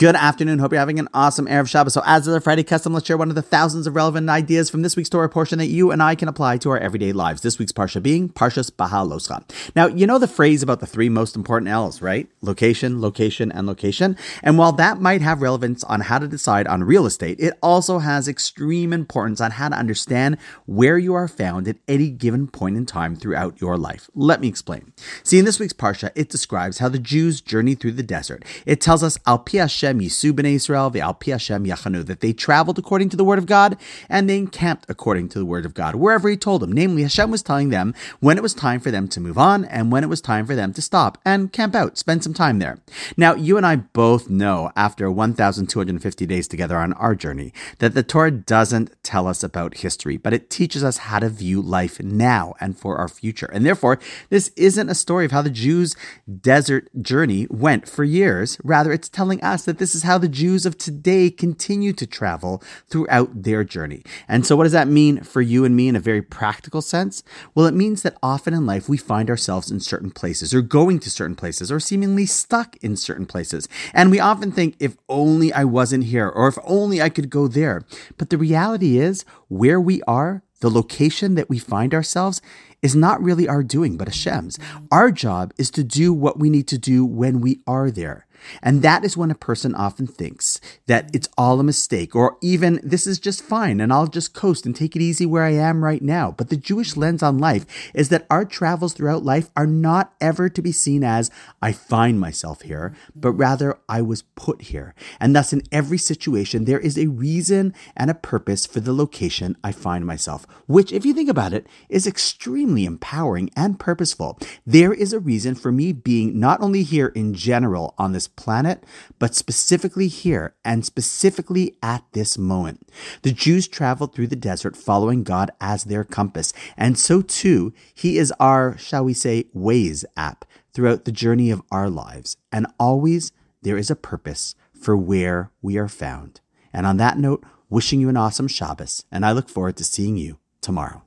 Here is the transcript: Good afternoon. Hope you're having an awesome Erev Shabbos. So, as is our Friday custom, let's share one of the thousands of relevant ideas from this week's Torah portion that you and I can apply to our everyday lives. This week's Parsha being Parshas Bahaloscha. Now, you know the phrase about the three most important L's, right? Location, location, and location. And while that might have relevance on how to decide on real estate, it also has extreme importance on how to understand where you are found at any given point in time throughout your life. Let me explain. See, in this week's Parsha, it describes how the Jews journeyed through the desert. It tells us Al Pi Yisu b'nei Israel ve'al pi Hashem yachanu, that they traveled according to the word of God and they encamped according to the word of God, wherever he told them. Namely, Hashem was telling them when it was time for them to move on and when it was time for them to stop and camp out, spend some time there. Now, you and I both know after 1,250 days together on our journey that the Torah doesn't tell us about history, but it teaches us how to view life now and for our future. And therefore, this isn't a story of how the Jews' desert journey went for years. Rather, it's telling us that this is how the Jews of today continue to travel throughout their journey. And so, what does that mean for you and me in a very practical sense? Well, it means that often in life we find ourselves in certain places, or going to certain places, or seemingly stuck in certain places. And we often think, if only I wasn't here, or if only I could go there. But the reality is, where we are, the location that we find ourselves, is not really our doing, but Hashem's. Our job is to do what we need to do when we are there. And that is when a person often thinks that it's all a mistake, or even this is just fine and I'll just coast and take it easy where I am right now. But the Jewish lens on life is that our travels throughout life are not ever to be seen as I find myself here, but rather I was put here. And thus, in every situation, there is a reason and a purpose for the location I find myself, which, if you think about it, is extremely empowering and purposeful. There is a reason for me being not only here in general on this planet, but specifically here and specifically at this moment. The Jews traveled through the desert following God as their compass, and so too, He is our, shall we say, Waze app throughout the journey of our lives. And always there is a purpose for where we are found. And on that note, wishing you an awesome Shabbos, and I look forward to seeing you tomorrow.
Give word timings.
Good 0.00 0.16
afternoon. 0.16 0.60
Hope 0.60 0.72
you're 0.72 0.78
having 0.78 0.98
an 0.98 1.10
awesome 1.12 1.44
Erev 1.44 1.68
Shabbos. 1.68 1.92
So, 1.92 2.00
as 2.06 2.26
is 2.26 2.32
our 2.32 2.40
Friday 2.40 2.62
custom, 2.62 2.94
let's 2.94 3.06
share 3.06 3.18
one 3.18 3.28
of 3.28 3.34
the 3.34 3.42
thousands 3.42 3.86
of 3.86 3.94
relevant 3.94 4.30
ideas 4.30 4.70
from 4.70 4.80
this 4.80 4.96
week's 4.96 5.10
Torah 5.10 5.28
portion 5.28 5.58
that 5.58 5.66
you 5.66 5.90
and 5.90 6.02
I 6.02 6.14
can 6.14 6.26
apply 6.26 6.56
to 6.56 6.70
our 6.70 6.78
everyday 6.78 7.12
lives. 7.12 7.42
This 7.42 7.58
week's 7.58 7.70
Parsha 7.70 8.02
being 8.02 8.30
Parshas 8.30 8.70
Bahaloscha. 8.70 9.44
Now, 9.76 9.88
you 9.88 10.06
know 10.06 10.18
the 10.18 10.26
phrase 10.26 10.62
about 10.62 10.80
the 10.80 10.86
three 10.86 11.10
most 11.10 11.36
important 11.36 11.68
L's, 11.68 12.00
right? 12.00 12.30
Location, 12.40 13.02
location, 13.02 13.52
and 13.52 13.66
location. 13.66 14.16
And 14.42 14.56
while 14.56 14.72
that 14.72 15.02
might 15.02 15.20
have 15.20 15.42
relevance 15.42 15.84
on 15.84 16.00
how 16.00 16.18
to 16.18 16.26
decide 16.26 16.66
on 16.66 16.82
real 16.82 17.04
estate, 17.04 17.38
it 17.38 17.58
also 17.62 17.98
has 17.98 18.26
extreme 18.26 18.94
importance 18.94 19.38
on 19.38 19.50
how 19.50 19.68
to 19.68 19.76
understand 19.76 20.38
where 20.64 20.96
you 20.96 21.12
are 21.12 21.28
found 21.28 21.68
at 21.68 21.76
any 21.86 22.08
given 22.08 22.48
point 22.48 22.78
in 22.78 22.86
time 22.86 23.16
throughout 23.16 23.60
your 23.60 23.76
life. 23.76 24.08
Let 24.14 24.40
me 24.40 24.48
explain. 24.48 24.94
See, 25.24 25.38
in 25.38 25.44
this 25.44 25.60
week's 25.60 25.74
Parsha, 25.74 26.10
it 26.14 26.30
describes 26.30 26.78
how 26.78 26.88
the 26.88 26.98
Jews 26.98 27.42
journeyed 27.42 27.80
through 27.80 27.92
the 27.92 28.02
desert. 28.02 28.46
It 28.64 28.80
tells 28.80 29.02
us 29.02 29.18
Al 29.26 29.40
Pi 29.40 29.66
Yisu 29.98 30.32
b'nei 30.32 30.54
Israel 30.54 30.90
ve'al 30.90 31.18
pi 31.18 31.32
Hashem 31.32 31.66
yachanu, 31.66 32.06
that 32.06 32.20
they 32.20 32.32
traveled 32.32 32.78
according 32.78 33.08
to 33.10 33.16
the 33.16 33.24
word 33.24 33.38
of 33.38 33.46
God 33.46 33.76
and 34.08 34.28
they 34.28 34.38
encamped 34.38 34.86
according 34.88 35.28
to 35.30 35.38
the 35.38 35.44
word 35.44 35.66
of 35.66 35.74
God, 35.74 35.96
wherever 35.96 36.28
he 36.28 36.36
told 36.36 36.62
them. 36.62 36.72
Namely, 36.72 37.02
Hashem 37.02 37.30
was 37.30 37.42
telling 37.42 37.70
them 37.70 37.94
when 38.20 38.36
it 38.36 38.42
was 38.42 38.54
time 38.54 38.80
for 38.80 38.90
them 38.90 39.08
to 39.08 39.20
move 39.20 39.38
on 39.38 39.64
and 39.64 39.90
when 39.90 40.04
it 40.04 40.08
was 40.08 40.20
time 40.20 40.46
for 40.46 40.54
them 40.54 40.72
to 40.74 40.82
stop 40.82 41.18
and 41.24 41.52
camp 41.52 41.74
out, 41.74 41.98
spend 41.98 42.22
some 42.22 42.34
time 42.34 42.58
there. 42.58 42.78
Now, 43.16 43.34
you 43.34 43.56
and 43.56 43.66
I 43.66 43.76
both 43.76 44.30
know 44.30 44.70
after 44.76 45.10
1,250 45.10 46.26
days 46.26 46.46
together 46.46 46.76
on 46.76 46.92
our 46.94 47.14
journey 47.14 47.52
that 47.78 47.94
the 47.94 48.02
Torah 48.02 48.30
doesn't 48.30 48.94
tell 49.02 49.26
us 49.26 49.42
about 49.42 49.78
history, 49.78 50.16
but 50.16 50.32
it 50.32 50.50
teaches 50.50 50.84
us 50.84 50.98
how 50.98 51.18
to 51.18 51.28
view 51.28 51.60
life 51.60 52.00
now 52.00 52.54
and 52.60 52.78
for 52.78 52.96
our 52.96 53.08
future. 53.08 53.50
And 53.52 53.64
therefore, 53.66 53.98
this 54.28 54.52
isn't 54.56 54.88
a 54.88 54.94
story 54.94 55.24
of 55.24 55.32
how 55.32 55.42
the 55.42 55.50
Jews' 55.50 55.96
desert 56.40 56.88
journey 57.02 57.46
went 57.50 57.88
for 57.88 58.04
years. 58.04 58.58
Rather, 58.62 58.92
it's 58.92 59.08
telling 59.08 59.42
us 59.42 59.64
that 59.64 59.78
this 59.80 59.96
is 59.96 60.04
how 60.04 60.18
the 60.18 60.28
Jews 60.28 60.64
of 60.64 60.78
today 60.78 61.30
continue 61.30 61.92
to 61.94 62.06
travel 62.06 62.62
throughout 62.88 63.42
their 63.42 63.64
journey. 63.64 64.04
And 64.28 64.46
so, 64.46 64.54
what 64.54 64.64
does 64.64 64.72
that 64.72 64.86
mean 64.86 65.22
for 65.22 65.40
you 65.40 65.64
and 65.64 65.74
me 65.74 65.88
in 65.88 65.96
a 65.96 66.00
very 66.00 66.22
practical 66.22 66.82
sense? 66.82 67.24
Well, 67.54 67.66
it 67.66 67.74
means 67.74 68.02
that 68.02 68.16
often 68.22 68.54
in 68.54 68.66
life 68.66 68.88
we 68.88 68.96
find 68.96 69.28
ourselves 69.28 69.70
in 69.70 69.80
certain 69.80 70.12
places, 70.12 70.54
or 70.54 70.62
going 70.62 71.00
to 71.00 71.10
certain 71.10 71.34
places, 71.34 71.72
or 71.72 71.80
seemingly 71.80 72.26
stuck 72.26 72.76
in 72.76 72.96
certain 72.96 73.26
places. 73.26 73.68
And 73.92 74.10
we 74.12 74.20
often 74.20 74.52
think, 74.52 74.76
if 74.78 74.96
only 75.08 75.52
I 75.52 75.64
wasn't 75.64 76.04
here, 76.04 76.28
or 76.28 76.46
if 76.46 76.58
only 76.62 77.02
I 77.02 77.08
could 77.08 77.30
go 77.30 77.48
there. 77.48 77.82
But 78.18 78.30
the 78.30 78.38
reality 78.38 78.98
is, 78.98 79.24
where 79.48 79.80
we 79.80 80.02
are, 80.02 80.44
the 80.60 80.70
location 80.70 81.34
that 81.34 81.48
we 81.48 81.58
find 81.58 81.94
ourselves, 81.94 82.40
is 82.82 82.96
not 82.96 83.22
really 83.22 83.48
our 83.48 83.62
doing, 83.62 83.96
but 83.96 84.08
Hashem's. 84.08 84.58
Our 84.90 85.10
job 85.10 85.52
is 85.58 85.70
to 85.72 85.84
do 85.84 86.12
what 86.12 86.38
we 86.38 86.50
need 86.50 86.68
to 86.68 86.78
do 86.78 87.04
when 87.04 87.40
we 87.40 87.60
are 87.66 87.90
there. 87.90 88.26
And 88.62 88.82
that 88.82 89.04
is 89.04 89.16
when 89.16 89.30
a 89.30 89.34
person 89.34 89.74
often 89.74 90.06
thinks 90.06 90.60
that 90.86 91.10
it's 91.14 91.28
all 91.36 91.60
a 91.60 91.64
mistake, 91.64 92.14
or 92.14 92.36
even 92.42 92.80
this 92.82 93.06
is 93.06 93.18
just 93.18 93.42
fine 93.42 93.80
and 93.80 93.92
I'll 93.92 94.06
just 94.06 94.34
coast 94.34 94.66
and 94.66 94.74
take 94.74 94.96
it 94.96 95.02
easy 95.02 95.26
where 95.26 95.44
I 95.44 95.52
am 95.52 95.84
right 95.84 96.02
now. 96.02 96.32
But 96.36 96.48
the 96.48 96.56
Jewish 96.56 96.96
lens 96.96 97.22
on 97.22 97.38
life 97.38 97.66
is 97.94 98.08
that 98.08 98.26
our 98.30 98.44
travels 98.44 98.94
throughout 98.94 99.24
life 99.24 99.50
are 99.56 99.66
not 99.66 100.14
ever 100.20 100.48
to 100.48 100.62
be 100.62 100.72
seen 100.72 101.04
as 101.04 101.30
I 101.60 101.72
find 101.72 102.18
myself 102.18 102.62
here, 102.62 102.94
but 103.14 103.32
rather 103.32 103.78
I 103.88 104.02
was 104.02 104.22
put 104.22 104.62
here. 104.62 104.94
And 105.18 105.34
thus, 105.34 105.52
in 105.52 105.62
every 105.72 105.98
situation, 105.98 106.64
there 106.64 106.80
is 106.80 106.96
a 106.96 107.08
reason 107.08 107.74
and 107.96 108.10
a 108.10 108.14
purpose 108.14 108.66
for 108.66 108.80
the 108.80 108.92
location 108.92 109.56
I 109.62 109.72
find 109.72 110.06
myself, 110.06 110.46
which, 110.66 110.92
if 110.92 111.04
you 111.04 111.12
think 111.12 111.28
about 111.28 111.52
it, 111.52 111.66
is 111.88 112.06
extremely 112.06 112.69
empowering 112.78 113.50
and 113.56 113.78
purposeful. 113.78 114.38
There 114.66 114.92
is 114.92 115.12
a 115.12 115.20
reason 115.20 115.54
for 115.54 115.72
me 115.72 115.92
being 115.92 116.38
not 116.38 116.60
only 116.60 116.82
here 116.82 117.08
in 117.08 117.34
general 117.34 117.94
on 117.98 118.12
this 118.12 118.28
planet, 118.28 118.84
but 119.18 119.34
specifically 119.34 120.08
here 120.08 120.54
and 120.64 120.84
specifically 120.84 121.76
at 121.82 122.04
this 122.12 122.38
moment. 122.38 122.88
The 123.22 123.32
Jews 123.32 123.68
traveled 123.68 124.14
through 124.14 124.28
the 124.28 124.36
desert 124.36 124.76
following 124.76 125.22
God 125.22 125.50
as 125.60 125.84
their 125.84 126.04
compass, 126.04 126.52
and 126.76 126.98
so 126.98 127.22
too, 127.22 127.72
He 127.94 128.18
is 128.18 128.32
our, 128.40 128.76
shall 128.78 129.04
we 129.04 129.14
say, 129.14 129.44
Waze 129.54 130.04
app 130.16 130.44
throughout 130.72 131.04
the 131.04 131.12
journey 131.12 131.50
of 131.50 131.62
our 131.70 131.90
lives. 131.90 132.36
And 132.52 132.66
always 132.78 133.32
there 133.62 133.76
is 133.76 133.90
a 133.90 133.96
purpose 133.96 134.54
for 134.72 134.96
where 134.96 135.50
we 135.62 135.76
are 135.76 135.88
found. 135.88 136.40
And 136.72 136.86
on 136.86 136.96
that 136.98 137.18
note, 137.18 137.44
wishing 137.68 138.00
you 138.00 138.08
an 138.08 138.16
awesome 138.16 138.48
Shabbos, 138.48 139.04
and 139.10 139.24
I 139.24 139.32
look 139.32 139.48
forward 139.48 139.76
to 139.76 139.84
seeing 139.84 140.16
you 140.16 140.38
tomorrow. 140.60 141.02